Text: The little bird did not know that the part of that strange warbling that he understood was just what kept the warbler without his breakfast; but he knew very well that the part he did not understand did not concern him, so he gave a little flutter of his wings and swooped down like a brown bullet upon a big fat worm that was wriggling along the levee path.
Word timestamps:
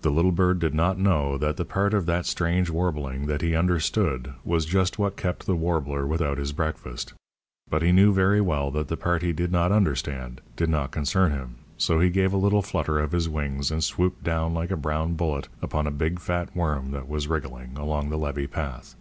The 0.00 0.10
little 0.10 0.32
bird 0.32 0.58
did 0.58 0.74
not 0.74 0.98
know 0.98 1.38
that 1.38 1.56
the 1.58 1.64
part 1.64 1.94
of 1.94 2.06
that 2.06 2.26
strange 2.26 2.70
warbling 2.70 3.26
that 3.26 3.40
he 3.40 3.54
understood 3.54 4.32
was 4.42 4.64
just 4.66 4.98
what 4.98 5.16
kept 5.16 5.46
the 5.46 5.54
warbler 5.54 6.08
without 6.08 6.38
his 6.38 6.50
breakfast; 6.50 7.12
but 7.70 7.80
he 7.80 7.92
knew 7.92 8.12
very 8.12 8.40
well 8.40 8.72
that 8.72 8.88
the 8.88 8.96
part 8.96 9.22
he 9.22 9.32
did 9.32 9.52
not 9.52 9.70
understand 9.70 10.40
did 10.56 10.68
not 10.68 10.90
concern 10.90 11.30
him, 11.30 11.58
so 11.76 12.00
he 12.00 12.10
gave 12.10 12.32
a 12.32 12.36
little 12.36 12.62
flutter 12.62 12.98
of 12.98 13.12
his 13.12 13.28
wings 13.28 13.70
and 13.70 13.84
swooped 13.84 14.24
down 14.24 14.54
like 14.54 14.72
a 14.72 14.76
brown 14.76 15.14
bullet 15.14 15.46
upon 15.62 15.86
a 15.86 15.92
big 15.92 16.18
fat 16.18 16.56
worm 16.56 16.90
that 16.90 17.08
was 17.08 17.28
wriggling 17.28 17.76
along 17.78 18.08
the 18.10 18.18
levee 18.18 18.48
path. 18.48 18.96